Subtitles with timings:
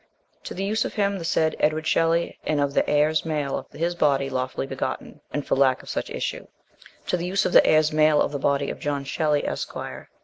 [0.45, 3.71] To the use of him the said Edward Shelley and of the heirs male of
[3.71, 6.47] his hody lawfully begotten, and for lack of such issue
[7.05, 10.07] To the use of the heirs male of the body of John Shelley, Esqre.